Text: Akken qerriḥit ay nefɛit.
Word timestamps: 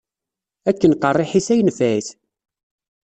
Akken 0.69 0.93
qerriḥit 1.01 1.47
ay 1.53 1.61
nefɛit. 1.63 2.07